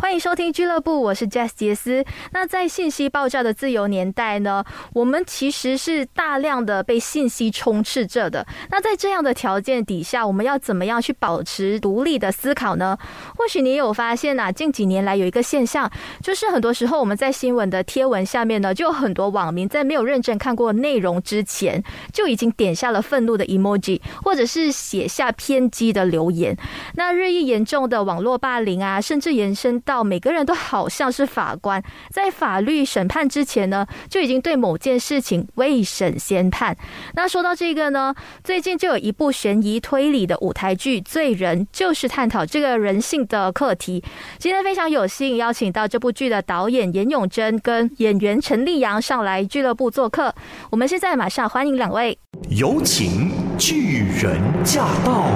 [0.00, 2.04] 欢迎收听俱乐部，我是 Jess 杰斯。
[2.30, 8.46] 那在信息爆炸的自由年代呢，我们其实是大量的被信息充斥着的。
[8.70, 12.96] 那在这样的条件底下，我们要怎么样去保持独立的思考呢？
[13.36, 15.90] 或许你有发现啊，近几年来有一个现象，
[16.22, 26.56] 就是很多时候我们在新闻的贴文下面呢，就有很多网民在没有认真看过内容之前，就已经点下了愤怒的 emoji，或者是写下偏激的留言。
[26.94, 36.76] 那日益严重的网络霸凌啊，甚至延伸到每个人都好像是法官，在法律审判之前呢，就已经对某件事情未审先判。
[37.14, 44.04] 那说到这个呢，最近就有一部悬疑推理的舞台剧《罪人》，就是探讨这个人性的课题。
[44.38, 50.34] 今天非常有幸邀请到这部剧的导演严永贞跟演员陈立阳上来俱乐部做客。
[50.68, 52.18] 我们现在马上欢迎两位，
[52.50, 55.32] 有请巨人驾到。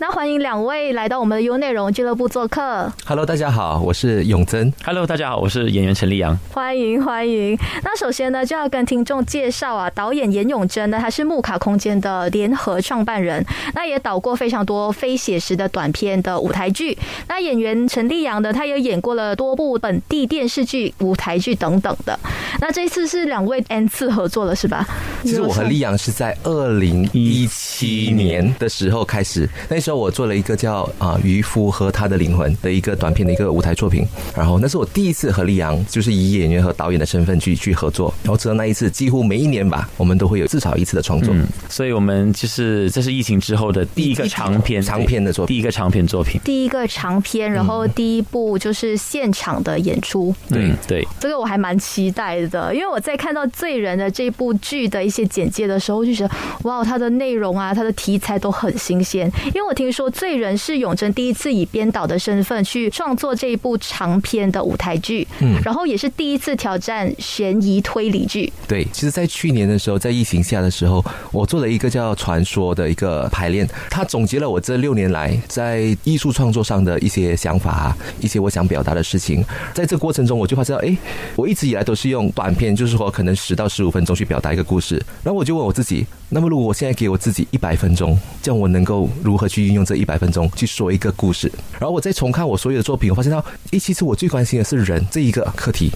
[0.00, 2.92] 那欢迎两位来到我们的优内容俱乐部做客。
[3.04, 4.72] Hello，大家好，我是永贞。
[4.84, 6.36] Hello，大家好，我是演员陈立阳。
[6.50, 7.56] 欢迎欢迎。
[7.84, 16.98] 那首先呢，就要跟听众介绍啊，导演严永贞呢，他是木卡空间的联合创办人，那也导过非常多非写实的短片的舞台剧。
[17.28, 22.18] 那演员陈立阳呢，他也演过了多部本地电视剧、舞台剧等等的。
[22.60, 24.84] 那这次是两位 N 次合作了，是吧？
[25.22, 34.02] 其实我和丽阳是在二零一七年的时候开始，那时候我做了一个叫啊渔夫和他的灵魂的一个短片的一个舞台作品，
[34.34, 41.34] 然后那是我第一次和丽阳就是以演员和导演的身份去去合作，然后直到那一次，几乎每一年吧，我们都会有至少一次的创作。
[41.34, 46.40] 嗯，所以我们就是这是疫情之后的第一个长篇长篇的作品第一个长篇作品。
[46.42, 50.34] 第一个长篇，然后第一部就是现场的演出。
[50.48, 59.30] 对嗯对，这个我还蛮期待的，因为我在看到《罪人》的这部剧的一些简介的时候，就觉得哇，它的内容啊，它的题材都很新鲜。
[59.48, 68.52] 因为我听说《罪人》是永贞第一次以编导的身份去创作这一部长篇的舞台剧，嗯然后也是第一次挑战悬疑推理剧。
[68.68, 79.44] 对，其实，在去年的时候，在疫情下的时候，我做了一个叫《传说》的一个排练，它总结了我这六年来在艺术创作上的一些想法啊，一些我想表达的事情。
[79.72, 80.96] 在这个过程中，我就发现到，哎，
[81.36, 84.94] 我一直以来都是用短片，就是说可能十到十五分钟去表达一个故事。
[85.22, 91.50] 然后我就问我自己，那么如果我现在给我自己一百分钟，这样我能够如何去运用这一百分钟去说一个故事？
[91.78, 95.90] 然后我再重看我所有的作品，我发现到，诶，其实我最关心的是人这一个课题。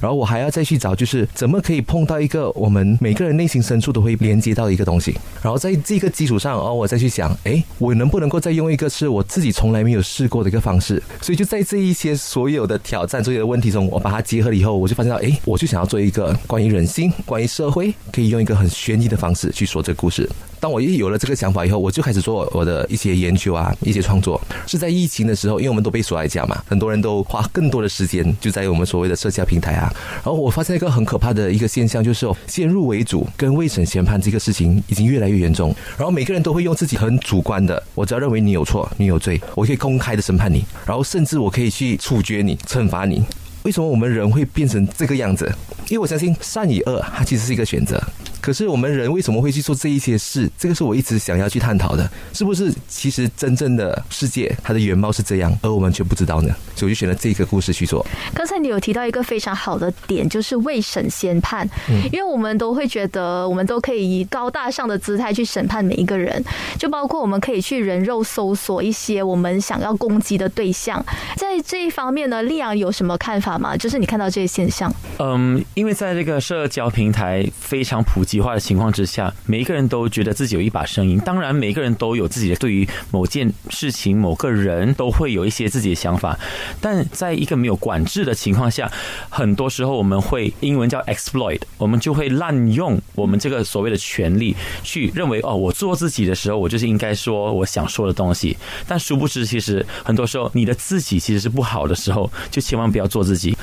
[0.00, 5.14] 然后我还要再去找，就是怎么可以碰到一个我们每个人内心深处都会连接到的一个东西。
[5.42, 11.02] 然后在这个基础上，哦，我再去想，诶，我能不能够再用一个是我自己从来没有试过的一个方式？
[11.20, 20.28] 所以就在这一些所有的挑战、所有的问题中，我把它结合了以后，我就发现到，诶，我就想要做一个关于人性、关于社会，可以用一个很悬疑的方式去说这故事。
[20.58, 24.40] 当我一有了这个想法以后，我就开始做我的一些研究啊，一些创作。
[24.66, 29.92] 是在疫情的时候，因为我们都被锁在家嘛，很多人都花更多的时间就在我们所谓的社交平台啊。
[30.14, 35.74] 然后我发现一个很可怕的一个现象，就是先入为主跟未审先判这个事情已经越来越严重。
[35.98, 43.22] 然后每个人都会用自己很主观的，我只要认为你有错，你有罪，我可以公开的审判你，然后甚至我可以去处决你、惩罚你。
[43.64, 45.44] 为什么我们人会变成这个样子？
[45.88, 48.02] 因为我相信善与恶，它其实是一个选择。
[48.44, 50.50] 可是我们人为什么会去做这一些事？
[50.58, 56.54] 这个是我一直想要去探讨的，是不是其实真正的世界它的原貌是这样，而我们却不知道呢？
[56.76, 58.04] 所以我就选了这个故事去做。
[58.34, 66.44] 刚才你有提到一个非常好的点，就是未审先判，嗯因为我们都会觉得我们都可以以高大上的姿态去审判每一个人，
[66.78, 71.02] 就包括我们可以去人肉搜索一些我们想要攻击的对象。
[71.38, 73.74] 在这一方面呢，丽阳有什么看法吗？
[73.74, 81.18] 就是你看到这些现象，嗯，因为在这个社交平台非常普及化的情况之下，每一个人都觉得自己有一把声音。
[81.20, 86.38] 当然，每个人都有自己的对于某件事情、某个人都会有一些自己的想法，
[86.80, 88.90] 但在一个没有管制的情况下，
[89.28, 98.56] 很多时候我们会英文叫 exploit，我们就会滥用我们这个所谓的权利，去认为哦，我做自己的时候，我就是应该说我想说的东西。
[98.86, 103.56] 但殊不知，其实很多时候你的自己其实是不好的时候，就千万不要做自己。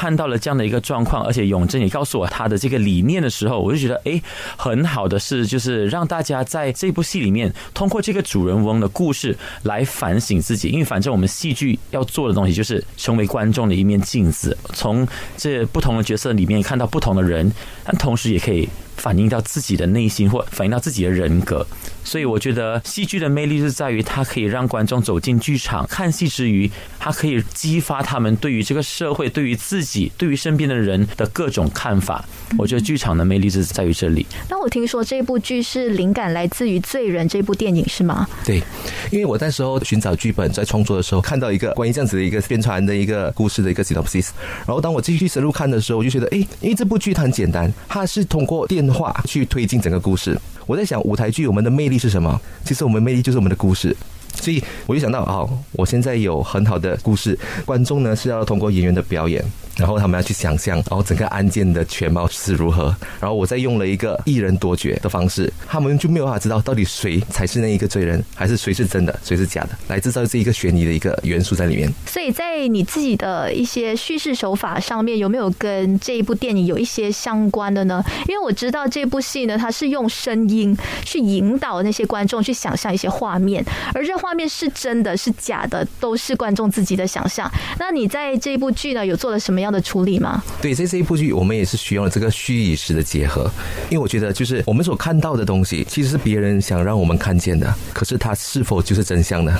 [0.00, 4.18] 看到了这样的一个状况，而且永贞也告诉我他的这个理念的时候，我就觉得，哎，
[4.56, 15.06] 很好的是，就是让大家在这部戏里面，通过这个主人翁的故事来反省自己，因为反正我们戏剧要做的东西就是成为观众的一面镜子，从
[15.36, 17.52] 这不同的角色里面看到不同的人，
[17.84, 18.66] 但同时也可以。
[19.00, 21.66] 反映到自己的内心或反映到自己的人格。
[22.02, 32.24] 所以我觉得戏剧的魅力是在于它可以让观众走进剧场看戏之余，它可以激发他们对于这个社会、对于自己、对于身边的人的各种看法。
[32.58, 34.26] 我觉得剧场的魅力是在于这里。
[34.48, 38.26] 那我听说这部剧是灵感来自于《罪人》这部电影，是吗？
[38.44, 38.62] 对，
[39.10, 44.30] 因为我那时候寻找剧本在创作的时候，看到一个关于这样子的一个宣传的一个故事的一个 synopsis，
[44.66, 50.38] 然后当我继续深入看的时候，我就觉得，哎，因为这部剧它很简单，它是通过电话去推进整个故事。
[50.66, 52.40] 我在想，舞台剧我们的魅力是什么？
[52.64, 53.96] 其实我们魅力就是我们的故事。
[54.32, 59.44] 所以我就想到，哦，我现在有很好的故事，观众呢是要通过演员的表演。
[59.80, 62.94] 然后他们要去想象，然后整个案件的全貌是如何。
[63.18, 71.90] 然后我再用了一个一人夺角的方式，他们就没有办法知道到底谁才是那一个罪人，还是谁是真的，谁是假的，来制造这一个悬疑的一个元素在里面。
[72.04, 78.04] 所以在你自己的一些叙事手法上面，有没有跟这一部电影有一些相关的呢？
[78.28, 80.76] 因为我知道这部戏呢，它是用声音
[81.06, 87.50] 去引导那些观众去想象一些画面，而这画面是真的是假的，都是观众自己的想象。
[87.78, 89.69] 那你在这部剧呢，有做了什么样？
[89.70, 90.42] 的处理吗？
[90.60, 93.50] 对，在这一部剧，我们也是需要这个虚与实的结合，
[93.90, 99.52] 因为我觉得，就是我们所看到的东西，其实是别人想让我们看见的，可是它是否就是真相呢？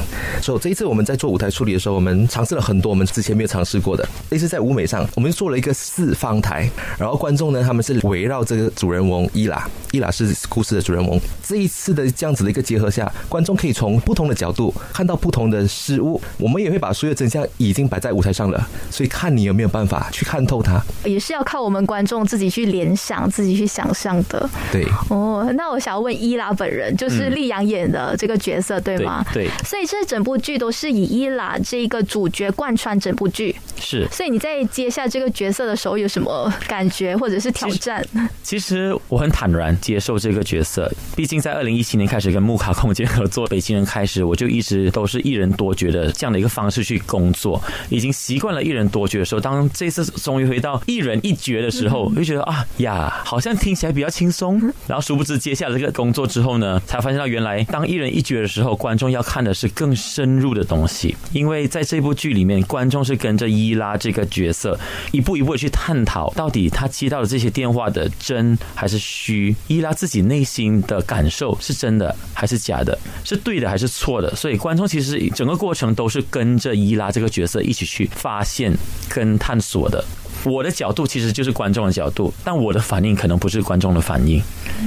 [0.43, 11.21] 所以这一次我们在做舞台处理的时候，我们尝试了很多我们之前没有尝试过的，类似在舞美上，我们做了一个四方台，然后观众呢，他们是围绕这个主人翁伊拉，伊拉是故事的主人翁。
[11.43, 20.00] 这一次的这样子的一个结合下，观众可以从不同的角度看到不同的事物，我们也会把所有真相已经摆在舞台上了，所以看你有没有办法。
[20.11, 24.49] 去看透它，也是要靠我们观众自己去联想、自己去想象的。
[24.73, 29.25] 对，哦，那我想要问伊拉本人，就是丽阳演的这个角色，对吗？
[29.33, 29.49] 对。
[29.65, 33.55] 所以这整部剧都是以伊拉这一个主角贯穿整部剧。
[33.79, 34.07] 是。
[34.11, 38.05] 所以你在接下这个角色的时候有什么感觉或者是挑战？
[38.43, 54.61] 其实我很坦然接受这个角色，毕竟在二零一七年开始跟木卡空间合作，北京人开始，我就一直都是一人多角的这样的一个方式去工作，已经习惯了一人多角的时候，当这次终于回到一人一角的时候，我就觉得啊呀，好像听起来比较轻松。
[54.87, 61.17] 然后殊不知接下来这个工作之后呢，才发现到原来当一人一角的时候，观众要看的是更深入的东西。
[61.33, 64.79] 因为在这部剧里面，观众是跟着伊拉这个角色
[65.13, 74.37] 一步一步的去探讨，到底他接到的这些电话的真还是虚，伊拉自己内心的感受是真的还是假的，是对的还是错的。
[74.37, 78.77] 所以观众其实整个过程都是跟着伊拉这个角色一起去发现
[79.09, 79.70] 跟探索。
[79.71, 80.05] 锁的。
[80.45, 84.43] 我的角度其实就是观众的角度，但我的反应可能不是观众的反应。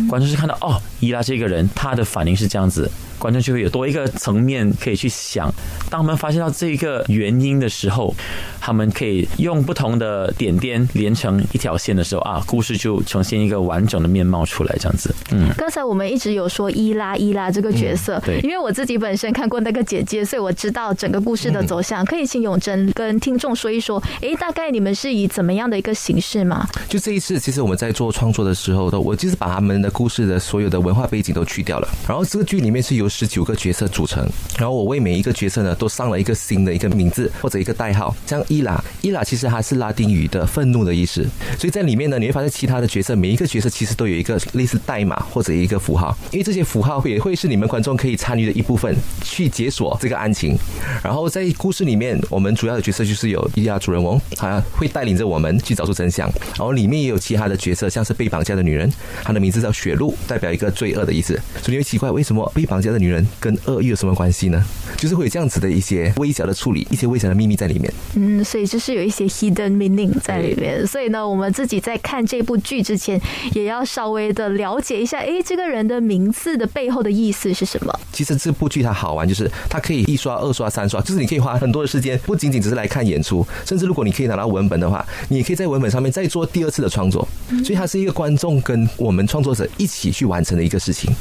[0.10, 2.90] 观众是看到哦，伊拉这个人他的反应是这样子。
[3.20, 5.50] 观众就会有多一个层面可以去想。
[5.90, 8.14] 当我们发现到这个原因的时候，
[8.60, 14.76] 他们可以用不同的点点连成一条线的时候啊，故事就呈现一个完整的面貌出来。
[14.78, 15.48] 这样子，嗯。
[15.58, 22.04] 刚才我们一直有说伊拉伊拉这个角色，对，因为我自己本身看过那个姐姐，所以我知道整个故事的走向。
[22.04, 26.68] 可以请永贞跟听众说一说，哎，大概你们是以怎么样的一个形式吗？
[26.88, 31.88] 就这一次，其实我们在做创作的时候，都我就是把他们的故事的所有的文化背景都去掉了。
[32.08, 41.26] 然后这个剧里面是由十九个角色组成，然后我为每一个角色呢都上了一个新的一个名字或者一个代号，像伊拉，伊拉其实还是拉丁语的愤怒的意思，
[41.58, 50.58] 所以在里面呢你会发现其他的角色每一个角色其实都有一个类似代码或者一个符号，因为这些符号也会是你们观众可以参与的一部分，去解锁这个案情。
[51.04, 56.28] 然后在故事里面，我们主要的角色就是有伊拉主人翁，他会带领着我们去找出真相。
[56.56, 58.92] 然后里面也有其他的角色，像是被绑架的女人，
[59.24, 61.34] 她的名字叫雪露，代表一个罪恶的意思。
[61.62, 63.26] 所以你会奇怪为什么被绑架的女人。
[63.40, 64.64] 跟恶又有什么关系呢？
[64.98, 67.94] 就是会有这样子的一些微小的处理，一些微小的秘密在里面。
[68.16, 70.86] 嗯，所以就是有一些 hidden meaning 在里面。
[70.88, 73.20] 所以呢，我们自己在看这部剧之前，
[73.54, 78.00] 也要稍微的了解一下，哎，这个人的名字的背后的意思是什么？
[78.12, 87.28] 其实这部剧它好玩，就是它可以一刷、二刷、三刷，就是你可以花很多的时间，不仅仅只是来看演出，甚至如果你可以拿到文本的话，你可以在文本上面再做第二次的创作。
[87.66, 91.12] 所以它是一个观众跟我们创作者一起去完成的一个事情。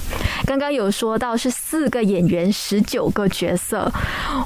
[0.45, 2.03] 刚刚有说到是四个。
[2.03, 3.91] 演员十九个角色，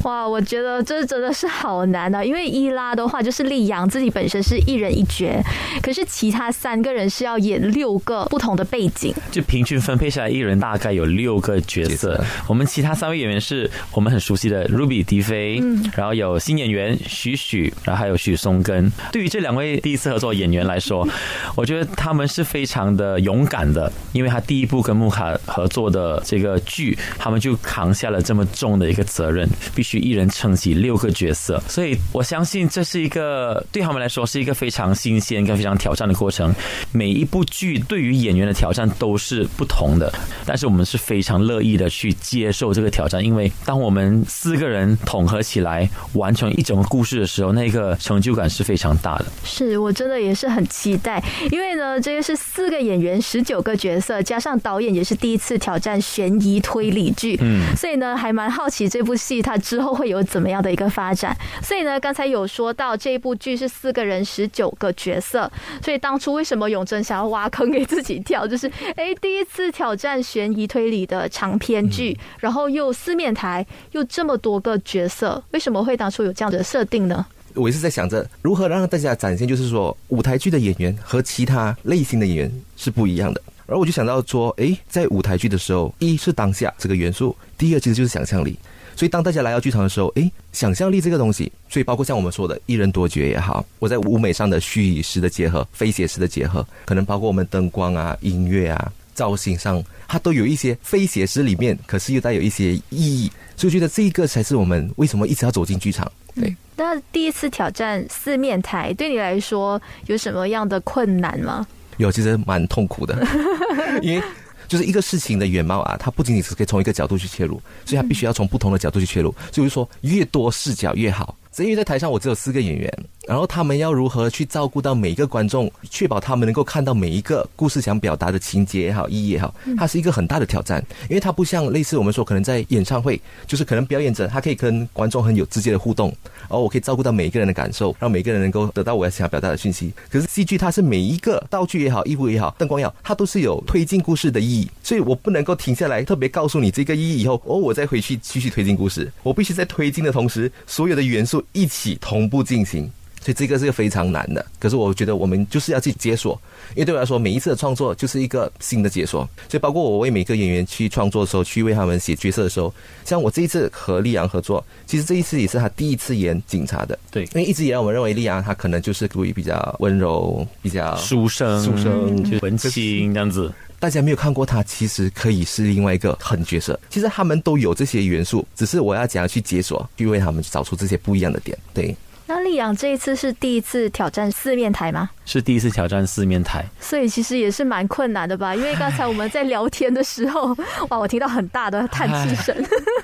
[0.05, 0.29] 哇！
[0.29, 2.23] 我觉得这真的是好难啊。
[2.23, 5.43] 因为伊拉的话就是丽阳自己本身是一人一角，
[5.83, 12.23] 可是其他三个人是要演六个不同的背景，就平均分配下来，一人大概有六个角色。
[12.47, 15.61] 我们其他三位演员是我们很熟悉的 Ruby 迪飞，
[15.95, 18.93] 然后有新演员许许，然后还有许松根。
[19.11, 21.07] 对于这两两位第一次合作演员来说，
[21.55, 36.53] 我觉得他们是非常的勇敢的，因为他第一部跟穆卡合作的这个剧，他们就扛下了这么重的一个责任，必须一人撑起六个角色，所以我相信这是一个对他们来说是一个非常新鲜跟非常挑战的过程。
[36.91, 40.12] 每一部剧对于演员的挑战都是不同的，
[40.45, 49.26] 但是我们是非常乐意的去接受这个挑战，因为当我们四个人统合起来完成一整个故事的时候，那个成就感是非常大的。
[49.45, 61.37] 是我真的也是很期待，因为呢，这个是四个演员，十九个角色，加上导演也是第一次挑战悬疑推理剧，嗯，所以呢，还蛮好奇这部戏它之后会有怎么样的一个发展。
[61.62, 65.50] 所以呢，刚才有说到这一部剧是四个人，十九个角色，
[65.83, 77.26] 所以当初为什么永贞想要挖坑给自己跳，就是哎，第一次挑战悬疑推理的长篇剧，然后又四面台，又这么多个角色，为什么会当初有这样的设定呢？
[77.57, 83.43] 我也是在想着如何让大家展现，就是说舞台剧的演员和其他类型的演员是不一样的。
[83.67, 88.57] 而我就想到说，诶，在舞台剧的时候，一是当下这个元素，第二其实就是想象力。
[88.95, 103.31] 所以当大家来到剧场的时候，诶，想象力这个东西，所以包括像我们说的一人多角也好，我在舞美上的虚拟式的结合、非写实的结合，可能包括我们灯光啊、音乐啊、造型上，它都有一些非写实里面，可是又带有一些意义。
[103.57, 106.11] 所以我觉得这一个才是我们为什么一直要走进剧场。
[106.37, 106.55] 对。
[106.76, 111.66] 那第一次挑战四面台，对你来说有什么样的困难吗？
[111.97, 113.26] 有，其实蛮痛苦的，
[114.02, 114.23] 因为
[114.69, 121.35] 就是一个事情的原貌啊，它不仅仅是可以从一个角度去切入，所以它必须要从不同的角度去切入，就是说越多视角越好。
[121.65, 122.93] 因为在台上我只有四个演员，
[123.27, 130.85] 然后他们要如何去照顾到每一个观众，确保他们能够看到每一个故事想表达的情节也好、意义也好，它是一个很大的挑战。
[131.09, 136.09] 因为它不像类似我们说可能在演唱会，就是可能表演者他可以跟观众很有直接的互动，
[136.41, 139.93] 然后我可以照顾到每一个人的感受，让每个人能够得到我要想要表达的讯息。
[140.11, 149.11] 可是戏剧它是每一个道具也好、衣服也好、灯光也好，它都是有推进故事的意义，所以我不能够停下来特别告诉你这个意义以后，哦，我再回去继续推进故事。
[149.23, 152.26] 我必须在推进的同时，所有的元素一起同。
[152.29, 152.91] 步进行，
[153.23, 154.45] 所以这个是个非常难的。
[154.59, 156.37] 可是我觉得我们就是要去解锁，
[156.75, 159.21] 因为对我来说，每一次的创作就是一个新的解锁。
[159.49, 162.75] 所以包括我为每个演员去创作的时候，去为他们写角色的时候，
[163.05, 166.99] 像我这一次和丽阳合作，其实这一次也是他第一次演警察的。
[167.12, 173.53] 对，因为一直以来我们认为丽阳他可能就是属于比较温柔、比较书生、书生、文青这样子。
[173.78, 176.78] 大家没有看过他，其实可以是另外一个狠角色。
[176.88, 181.56] 其实他们都有这些元素，只是我要怎样去解锁，去为他们找出这些不一样的点。
[181.75, 181.95] 对。
[182.28, 185.09] 那丽阳这一次是第一次挑战四面台吗？
[185.25, 188.54] 是第一次挑战四面台，所以其实也是蛮困难的吧？
[188.54, 190.56] 因为刚才我们在聊天的时候，
[190.90, 192.54] 哇，我听到很大的叹气声。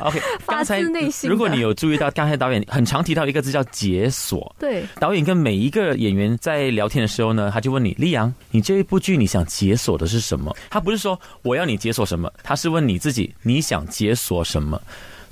[0.01, 1.29] OK， 发自内心。
[1.31, 4.55] 如果你有注意到，刚才导演很常提到一个字叫解锁。
[4.59, 10.55] 对，导演跟每一个演员在聊天的时候呢，他就问你：丽阳，你这一部剧你想解锁的是什么？
[10.71, 14.81] 他不是说我要你解锁什么，他是问你自己你想解锁什么。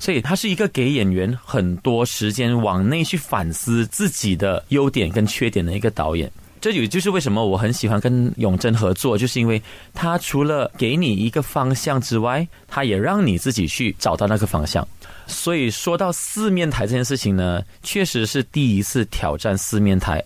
[0.01, 6.31] 所以他是一个给演员很多时间往内去反思自己的优点跟缺点的一个导演。
[6.61, 9.61] 这也就是为什么我很喜欢跟永贞合作，就是因为
[9.93, 14.87] 他除了给你一个方向之外，他也让你自己去找到那个方向。
[15.25, 20.23] 所以说到四面台这件事情呢，确实是第一次挑战四面台。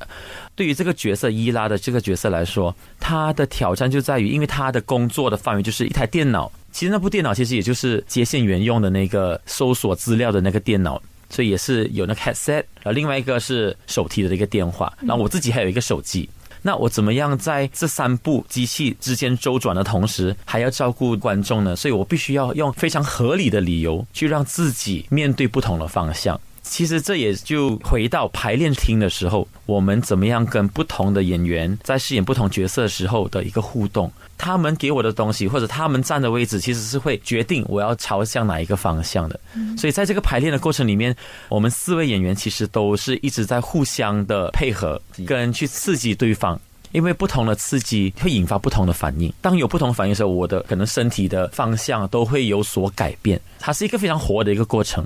[0.55, 6.51] 对于这个角色伊拉的这个角色来说，他的挑战就在于，因为他的工作的范围就是一台电脑。
[6.71, 11.01] 其实那部电脑其实也就是接线员用的那个搜索资料的那个电脑，
[11.35, 16.29] 所以也是有那 headset，然后另外一个是手提的一个电话，然后我自己还有一个手机。
[16.61, 21.75] 那我怎么样在这三部机器之间周转的同时，还要照顾观众呢？
[21.75, 26.39] 所以我必须要用非常合理的理由去让自己面对不同的方向。
[26.67, 34.11] 其实这也就回到排练厅的时候，我们怎么样跟不同的演员在饰演不同角色的时候的一个互动。
[34.37, 39.39] 他们给我的东西，或者他们站的位置，其实是会决定我要朝向哪一个方向的。
[39.77, 41.15] 所以在这个排练的过程里面，
[41.47, 46.59] 我们四位演员其实都是一直在互相的配合，跟去刺激对方。
[46.91, 49.33] 因为不同的刺激会引发不同的反应。
[49.41, 53.39] 当有不同反应的时候，我的可能身体的方向都会有所改变。
[53.59, 55.05] 它是一个非常活的一个过程。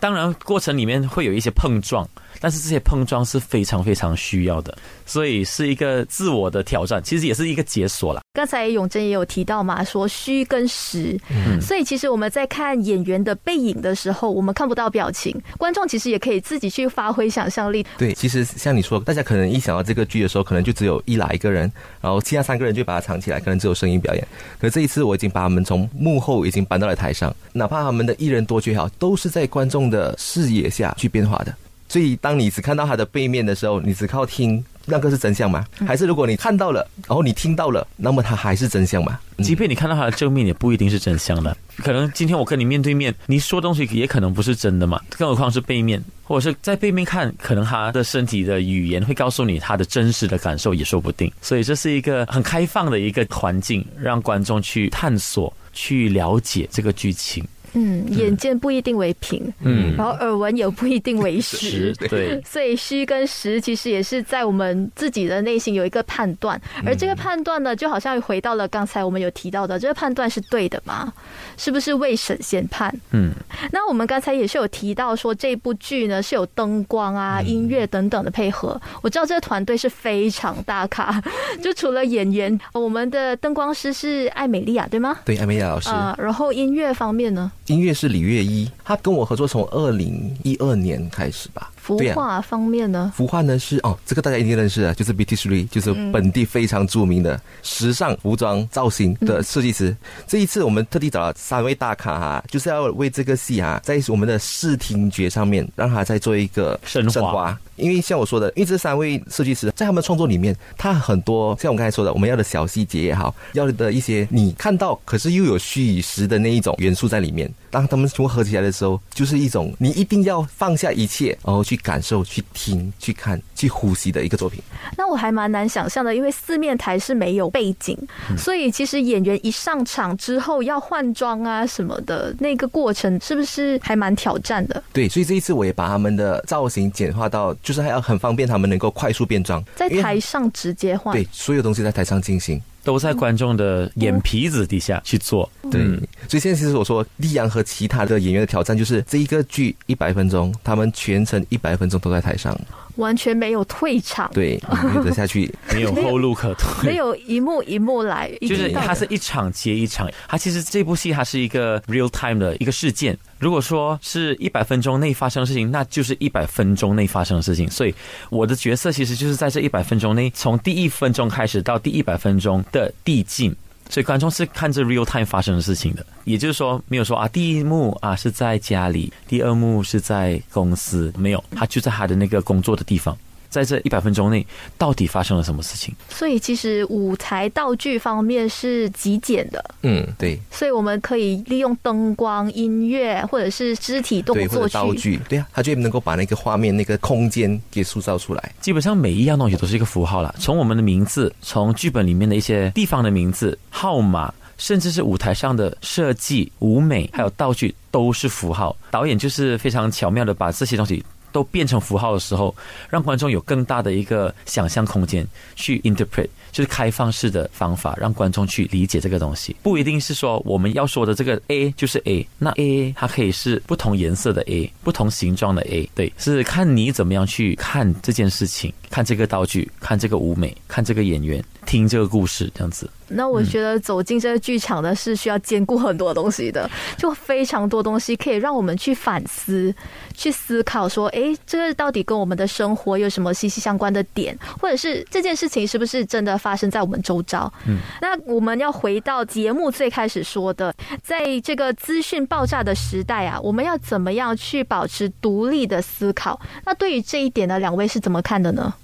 [0.00, 2.08] 当然，过程里面会有一些碰撞，
[2.40, 4.76] 但是这些碰撞是非常非常需要的，
[5.10, 8.20] 所以是一个自我的挑战，其实也是一个解锁了。
[8.32, 11.18] 刚才永贞也有提到嘛，说虚跟实，
[11.60, 17.84] 所以其实我们在看演员的背影的时候，我们看不到表情，观众其实也可以自己去发挥想象力。
[17.98, 21.62] 对，其实像你说，大家可能一想到这个剧的时候，可能就只有一拉一个人，
[22.00, 24.24] 然后其他三个人就把它藏起来，可能只有声音表演。
[24.60, 31.52] 可这一次，我已经把他们从幕后已经搬到了台上，哪怕他们的一人多角好，都是在观众的视野下去变化的。
[31.88, 34.64] 所以，当你只看到他的背面的时候，你只靠听。
[34.90, 35.64] 那个是真相吗？
[35.86, 39.18] 还是如果你看到了，然后你听到了，那么它还是真相吗？
[39.36, 41.56] 嗯即便你看到它的正面，也不一定是真相的。
[41.78, 51.32] 可能今天我跟你面对面，你说东西也可能不是真的嘛，更何况是背面，或者是在背面看，可能他的身体的语言会告诉你他的真实的感受，也说不定。
[51.40, 57.42] 所以这是一个很开放的一个环境，让观众去探索、去了解这个剧情。
[57.74, 61.94] 嗯，眼见不一定为凭，嗯然后耳闻也不一定为实。
[62.08, 71.12] 对， 所以虚跟实其实也是在我们自己的内心有一个判断，而这个判断呢，就好像回到了刚才我们有提到的，这个判断是对的吗？
[71.56, 72.94] 是不是未审先判？
[73.12, 73.30] 嗯，
[73.72, 78.80] 那我们刚才也是有提到说，这部剧呢是有灯光啊、音乐等等的配合。
[79.02, 81.22] 我知道这个团队是非常大咖，
[81.62, 85.18] 就除了演员，我们的灯光师是艾美丽亚，对吗？
[85.24, 91.70] 对，艾美丽亚老师，啊、然后音乐方面呢，音乐是李月一，他跟我合作从二零一二年开始吧。
[91.80, 99.96] 服化方面呢，服化呢是哦，这个大家一定认识的，就是 BT Three，就是本地非常著名的时尚服装造型的设计师。
[100.26, 107.58] 这一次我们特地找了三位大咖哈，就是要为这个戏啊，在我们的视听觉上面让他再做一个升华。
[107.76, 117.50] 因为像我说的，因为这三位设计师在他们创作里面，他很多像我刚才说的，我们要的小细节也好，要的一些你看到可是又有虚与实的那一种元素在里面。
[117.70, 124.62] 当他们全部合起来的时候，就是一种你一定要放下一切，然后去感受、去听、去看、去呼吸的一个作品。
[124.96, 127.96] 那我还蛮难想象的，因为四面台是没有背景，
[128.36, 134.82] 所以其实演员一上场之后要换装啊什么的，那个过程是不是还蛮挑战的？
[134.92, 142.60] 对，所以这一次我也把他们的造型简化到，就是还要很方便他们能够快速变装，在台上直接换，对所有东西在台上进行。
[142.82, 145.50] 都在观众的眼皮子底下去做。
[145.70, 145.82] 对，
[146.28, 152.58] 所以现在其实我说丽阳和其他的演员的挑战就是这一个剧一百分钟，他们全程一百分钟都在台上，
[153.00, 155.52] 完全没有退场，对， 没有得下去。
[155.72, 163.16] 没有后路可退，没有一幕一幕来， 就是它是一场接一场，它其实这部戏它是一个 real time 的一个事件。
[163.38, 167.68] 如果说是一百分钟内发生的事情，那就是一百分钟内发生的事情。
[167.70, 167.94] 所以
[168.28, 173.54] 我的角色其实就是在这一百分钟内，从第一分钟开始到第一百分钟的递进。
[173.90, 183.16] 所以观众是看着 real time 发生的事情的，也就是说没有说啊，第一幕啊是在家里，第二幕是在公司，没有，他就在他的那个工作的地方，
[183.50, 184.46] 在这一百分钟内
[184.78, 185.94] 到底发生了什么事情？
[186.08, 198.52] 所以其实舞台道具方面是极简的，嗯，对所以我们可以利用灯光、音乐或者是肢体动作道具，对啊，他就能够把那个画面、那个空间给塑造出来。
[198.60, 208.76] 基本上每一样东西都是一个符号了，从我们的名字，从剧本里面的一些地方的名字、号码，甚至是舞台上的设计、舞美，还有道具，都是符号。
[208.90, 211.04] 导演就是非常巧妙的把这些东西。
[211.32, 212.54] 都变成符号的时候，
[212.88, 219.54] 让观众有更大的一个想象空间去 interpret，就是开放式的方法，让观众去理解这个东西。
[219.62, 232.90] 不一定是说我们要说的这个 A 就是 A，那 A 它可以是不同颜色的 A，不同形状的 A，对，是看你怎么样去看这件事情，看这个道具，看这个舞美，看这个演员，听这个故事，这样子。
[233.06, 239.72] 那我觉得走进这个剧场呢，是需要兼顾很多东西的，就非常多东西可以让我们去反思、
[240.12, 247.52] 去思考，说，哎，这个到底跟我们的生活有什么息息相关的点，或者是这件事情是不是真的发生在我们周遭？
[247.68, 256.40] 嗯，那我们要回到节目最开始说的，在这个资讯爆炸的时代啊，我们要怎么样去保持独立的思考？
[256.64, 258.74] 那对于这一点呢，两位是怎么看的呢？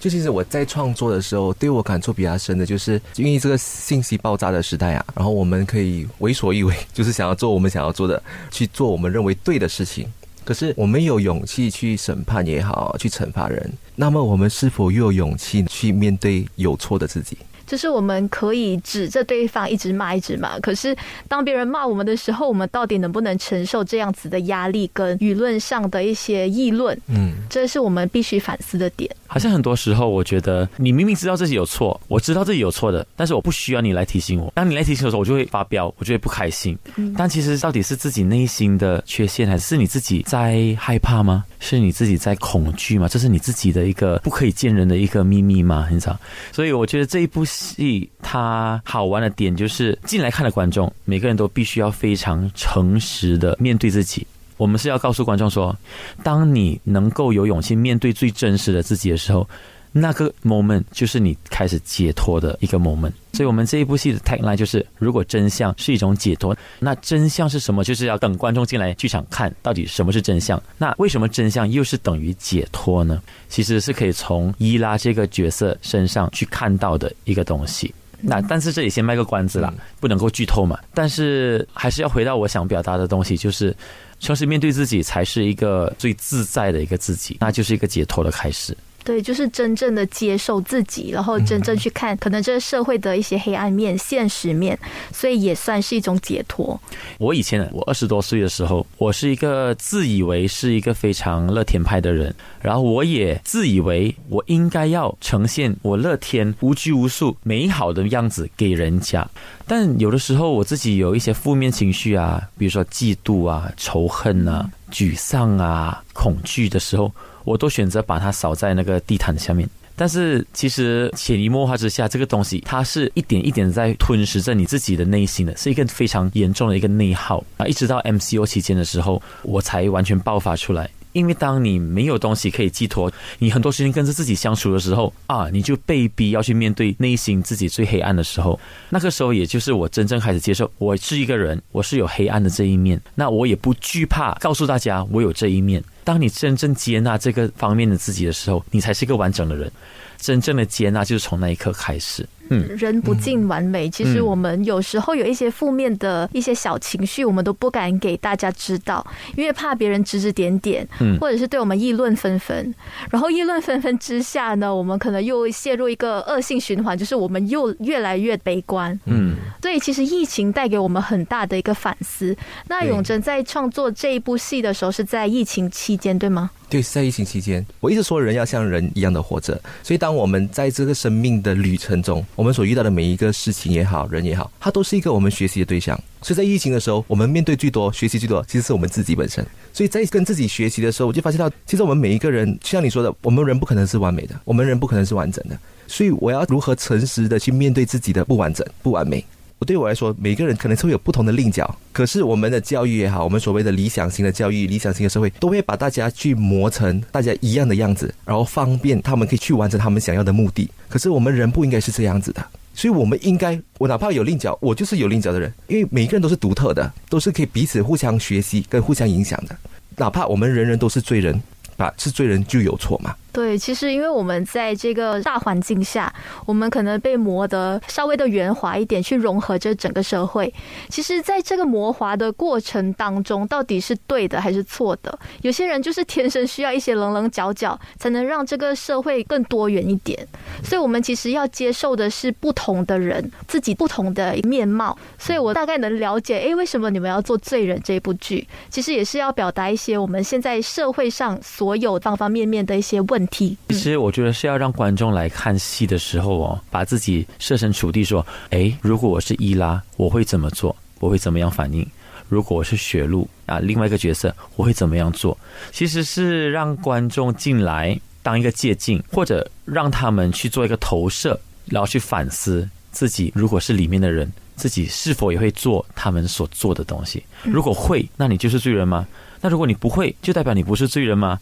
[0.00, 10.06] 就其实我在创作的时候，对我感触比较深的就是，因为这个信息爆炸的时代啊，然后我们可以为所欲为，就是想要做我们想要做的，去做我们认为对的事情。
[10.44, 17.38] 可是我们有勇气去审判也好，去惩罚人，那么我们是否又有勇气去面对有错的自己？
[17.66, 20.96] 就是我们可以指着对方一直骂一直骂，可是
[21.28, 26.98] 当别人骂我们的时候，我们到底能不能承受这样子的压力跟舆论上的一些议论？
[27.08, 29.10] 嗯，这是我们必须反思的点。
[29.26, 34.52] 好像很多时候，我觉得你明明知道自己有错，我知道自己有错的，但是我不需要你来提醒我。
[34.54, 36.78] 当你来提醒的时候，我就会发飙，我就会不开心。
[37.16, 41.44] 但其实到底是自己内心的缺陷，还是你自己在害怕吗？
[41.58, 43.08] 是你自己在恐惧吗？
[43.08, 45.82] 这是你自己的一个不可以见人的一个秘密吗？
[45.88, 46.16] 很少。
[46.52, 54.26] 所以我觉得这一部戏它好玩的点就是进来看的观众，每个人都必须要非常诚实的面对自己。
[54.56, 55.76] 我们是要告诉观众说，
[56.22, 59.48] 当你能够有勇气面对最真实的自己的时候，
[59.96, 63.12] 那个 moment 就是你开始解脱的一个 moment。
[63.32, 67.84] 所以我们这一部戏的 tagline 就是：如果真相是一种解脱，那真相是什么？
[67.84, 70.60] 就是要等观众进来剧场看到底什么是真相。
[70.78, 73.22] 那为什么真相又是等于解脱呢？
[73.48, 77.94] 其实是可以从伊拉这个角色身上去看到的一个东西。
[78.20, 80.78] 那但是这里先卖个关子啦，不能够剧透嘛。
[80.92, 83.76] 但是还是要回到我想表达的东西，就是
[84.18, 88.76] 诚实面对自己才是一个最自在的一个自己，那就是一个解脱的开始。
[89.04, 94.78] 对，就是真正的接受自己，然后真正去看可能这个社会的一些黑暗面、现实面，
[95.12, 96.80] 所以也算是一种解脱。
[97.18, 109.28] 我以前我二十多岁的时候，我是一个自以为是一个非常乐天派的人，然后我也自以为我应该要呈现我乐天、无拘无束、美好的样子给人家。
[109.66, 117.12] 但有的时候我自己有一些负面情绪啊，比如说嫉妒啊、仇恨啊、沮丧啊、恐惧的时候。
[117.44, 127.66] 我都选择把它扫在那个地毯下面，但是其实潜移默化之下，这个东西它是一点一点在吞噬着你自己的内心的，是一个非常严重的一个内耗啊！
[127.66, 130.88] 一直到 MCO 期间的时候，我才完全爆发出来。
[131.14, 138.58] 因为当你没有东西可以寄托，你很多事情跟着自己相处的时候啊，你就被逼要去面对内心自己最黑暗的时候。
[138.90, 143.00] 那个时候，也就是我真正开始接受，我是一个人，我是有黑暗的这一面。
[143.14, 145.82] 那我也不惧怕告诉大家我有这一面。
[146.02, 149.72] 当你真正接纳这个方面的自己的时候，你才是一个完整的人。
[150.18, 152.26] 真正的接纳就是从那一刻开始。
[152.50, 153.88] 嗯，人不尽完美。
[153.88, 162.74] 其实我们有时候有一些负面的一些小情绪，我们都不敢给大家知道，因为怕别人指指点点，嗯，或者是对我们议论纷纷。
[163.10, 168.98] 然后议论纷纷之下呢，我们可能又陷入一个恶性循环，就是我们又越来越悲观。
[169.06, 172.36] 嗯，所以其实疫情带给我们很大的一个反思。
[172.68, 176.50] 那永贞在创作这一部戏的时候，是在疫情期间，对吗？
[176.70, 179.60] 对，在疫情期间，我一直说人要像人一样的活着。
[179.82, 185.98] 所以，当我们在这个生命的旅程中，我们所遇到的每一个事情也好，人也好，它都是一个我们学习的对象。
[186.20, 189.44] 所以在疫情的时候，我们面对最多、学习最多，其实是我们自己本身。
[189.72, 195.58] 所以在跟自己学习的时候，我就发现到，其实我们每一个人，就像你说的，我们人不可能是完美的，我们人不可能是完整的。
[195.86, 199.24] 所以，我要如何诚实的去面对自己的不完整、不完美？
[199.64, 201.76] 对我来说，每个人可能是会有不同的棱角。
[201.92, 210.68] 可是我们的教育也好，我们所谓的理想型的教育、理想型的社会，都会把大家去磨成大家一样的样子，然后方便他们可以去完成他们想要的目的。
[210.88, 219.56] 可是我们人不应该是这样子的，所以我们应该，我哪怕有另角，我就是有另角的人，因为每个人都是独特的，都是可以彼此互相学习跟互相影响的。
[219.96, 221.40] 哪怕我们人人都是罪人，
[221.76, 223.14] 啊，是罪人就有错嘛？
[223.34, 226.14] 对，其实因为我们在这个大环境下，
[226.46, 230.54] 我们可能被磨得稍微的圆滑一点，去融合这整个社会。
[230.88, 235.18] 其实，在这个磨滑的过程当中，到底是对的还是错的？
[235.42, 240.16] 有些人就是天生需要一些棱棱角角，才能让这个社会更多元一点。
[240.62, 244.96] 所以，我们其实要接受的是不同的人，自己不同的面貌。
[245.18, 248.46] 所以我大概能了解，哎，为什么你们要做《罪人》这部剧？
[248.70, 253.23] 其实也是要表达一些我们现在社会上所有方方面面的一些问。
[253.30, 260.74] 其实我觉得是要让观众来看戏的时候哦，把自己设身处地说：哎，如果我是伊拉，我会怎么做？
[261.00, 261.86] 我会怎么样反应？
[262.28, 265.36] 如果我是雪露啊，另外一个角色，我会怎么样做？
[265.72, 277.22] 其实是让观众进来当一个借镜，或者让他们去做一个投射，然后去反思自己，如果是里面的人，自己是否也会做他们所做的东西？
[277.42, 279.06] 如果会，那你就是罪人吗？
[279.44, 281.38] 那如果你不会，就代表你不是罪人吗？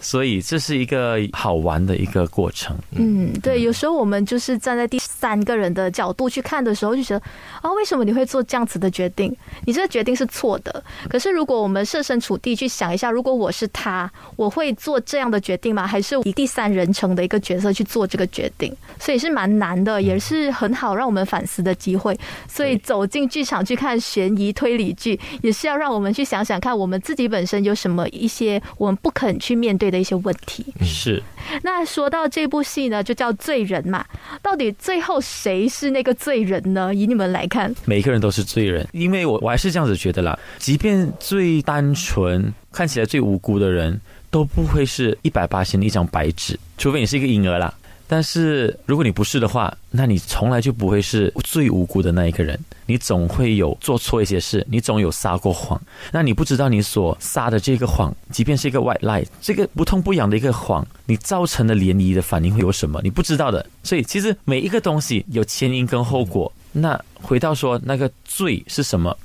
[0.00, 2.76] 所以这是一个好玩的一个过程。
[2.96, 7.24] 嗯，对，有时候我们就是站在第三个人的角度去看的时候，就觉得
[7.62, 9.34] 啊，为什么你会做这样子的决定？
[9.64, 10.82] 你这个决定是错的。
[11.08, 15.86] 可是如果我们设身处地去想一下，如果我是他，我会做这样的决定吗？
[15.86, 18.74] 还是以第三人称的一个角色去做这个决定？
[18.98, 22.18] 所以是蛮难的，也是很好让我们反思的机会。
[22.48, 29.84] 所以走进剧场去看悬疑推理剧，也是要让我们去想想看，我们自己本身有什么一些我们不肯去面对。
[29.84, 31.22] 的一些问题是，
[31.62, 34.02] 那说到这部戏呢，就叫罪人嘛。
[34.42, 36.92] 到底最后谁是那个罪人呢？
[36.94, 40.36] 以你们来看，每个人都是罪人，因为我我还是这样子觉得啦。
[40.58, 47.72] 即便最单纯、看起来最无辜的人，都不会是一百八十一张白纸，除非你是一个婴儿啦。
[48.06, 52.58] 但是如果你不是的话，那你从来就不会是最无辜的那一个人。
[52.86, 55.80] 你总会有做错一些事，你总有撒过谎。
[56.12, 63.00] 那你不知道你所撒的这个谎，即便是一个 white lie，这个不痛不痒的一个谎，你造成的涟漪的反应会有什么？
[63.02, 63.64] 你不知道的。
[63.82, 66.52] 所以其实每一个东西有前因跟后果。
[66.72, 69.16] 那回到说那个罪是什么？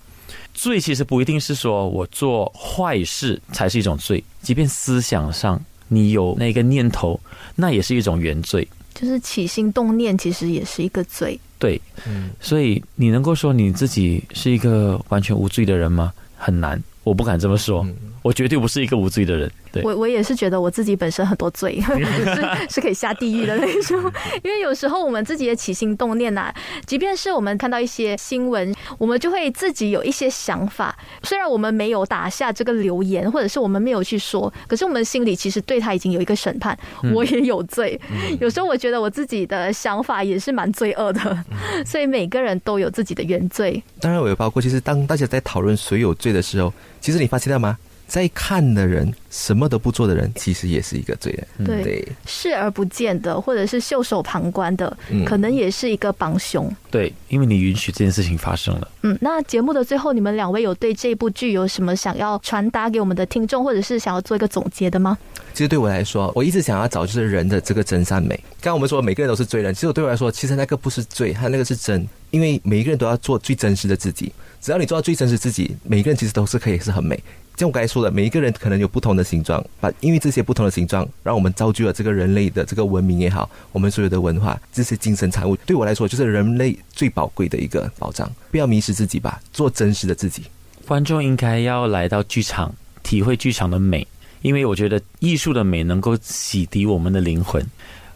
[0.54, 5.62] 罪其实不一定是说我做坏事才是一种罪，即便思想上。
[5.90, 7.20] 你有那个念头，
[7.56, 8.66] 那也是一种原罪。
[8.96, 11.40] 就是起心动念其实也是一个罪。
[11.58, 16.14] 对，嗯，所以你能够说你自己是一个完全无罪的人吗？
[16.38, 17.96] 很难，我不敢这么说，嗯
[18.30, 19.52] 我绝对不是一个无罪的人。
[19.72, 24.00] 对，我我也是觉得我自己本身很多罪， 是是可以下地狱的那种。
[24.46, 26.54] 因为有时候我们自己也起心动念呐、
[26.86, 30.96] 即便是我们看到一些新闻，我们就会自己有一些想法。
[31.24, 36.78] 虽然我们没有打下这个留言，或者是我们没有去说，可是我们心里其实对他已经有一个审判，
[37.16, 38.00] 我也有罪。
[38.40, 41.44] 有时候我觉得我自己的想法也是蛮罪恶的，
[41.84, 43.82] 所以每个人都有自己的原罪。
[44.00, 47.76] 当然，我也包括，其实当大家在讨论谁有罪的时候，其实你发现了吗？
[48.10, 51.68] 在看的人，什么都不做的人，其实也是一个罪人。
[51.68, 56.70] 对，对，视而不见的，或者是袖手旁观的，嗯可能也是一个帮凶。
[56.90, 58.92] 对，因为你允许这件事情发生了。
[59.04, 65.18] 嗯，那节目的最后，你们两位有对这部剧有什么想要传达给我们的听众，或者是想要做一个总结的吗？
[65.54, 68.36] 其实对我来说，我一直想要找就是人的这个真善美。
[68.62, 74.32] 刚刚我们说每个人都是罪人，其实我对我来说，其实那个不是罪，他那个是真，因为每一个人都要做最真实的自己。
[74.62, 77.22] 只要你做到最真实自己，每一个人其实都是可以是很美。
[77.60, 88.32] 像我刚才说的，每一个人可能有不同的形状，把因为这些不同的形状，让我们造就了这个人类的这个文明也好，我们所有的文化这些精神产物，对我来说就是人类最宝贵的一个保障。
[88.50, 90.44] 不要迷失自己吧，做真实的自己。
[90.88, 94.08] 观众应该要来到剧场，体会剧场的美，
[94.42, 97.62] 因为我觉得艺术的美能够洗涤我们的灵魂。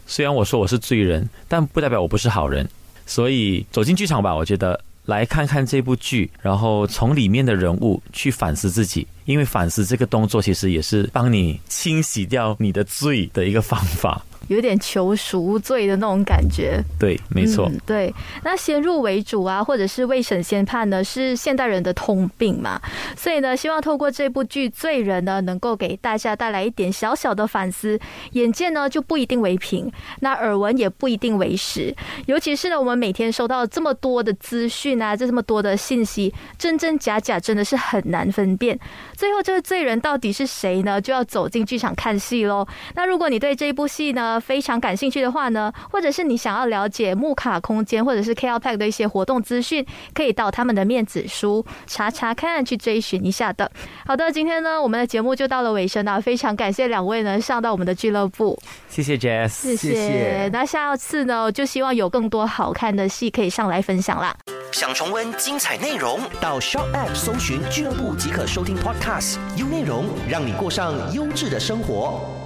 [0.06, 2.66] 虽然我说我是罪人，但不代表我不是好人。
[3.04, 14.24] 所以走进剧场吧，我觉得来看看这部剧，然后从里面的人物去反思自己，因为反思这个动作其实也是帮你清洗掉你的罪的一个方法。
[14.48, 16.82] 有点求赎罪的那种感觉。
[16.98, 17.68] 对，没错。
[17.68, 18.14] 嗯，对。
[18.42, 22.80] 那先入为主啊，或者是未审先判呢，是现代人的通病嘛。
[23.16, 27.98] 所以呢，希望透过这部剧《罪人》呢，能够给大家带来一点小小的反思。
[28.32, 31.94] 眼见呢就不一定为凭，那耳闻也不一定为实。
[32.26, 38.78] 尤其是呢，我们每天收到这么多的资讯啊，这么多的信息，真真假假真的是很难分辨。
[39.14, 41.00] 最后这个罪人到底是谁呢？
[41.00, 42.66] 就要走进剧场看戏喽。
[42.94, 53.70] 那如果你对这一部戏呢非常感兴趣的话呢，或者是你想要了解木卡空间或者是 KL Pack 的一些活动资讯，可以到他们的面子书查查看，去追寻一下的。
[54.06, 59.48] 好的，今天呢我们的节目就到了尾声了，非常感谢两位呢上到我们的俱乐部，谢谢 Jess，。
[59.48, 64.34] 谢谢谢那下次呢，就希望有更多好看的戏可以上来分享啦。
[64.72, 72.43] 想重温精彩内容，到 Shop App 搜寻俱乐部即可收听 Podcast，优内容让你过上优质的生活。